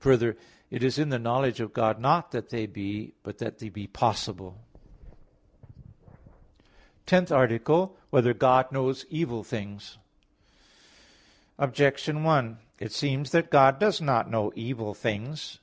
[0.00, 0.36] Further,
[0.68, 3.86] it is in the knowledge of God not that they be, but that they be
[3.86, 4.58] possible._______________________
[7.06, 7.88] TENTH ARTICLE [I, Q.
[7.88, 8.10] 14, Art.
[8.10, 9.96] 10] Whether God Knows Evil Things?
[11.58, 15.52] Objection 1: It seems that God does not know evil things.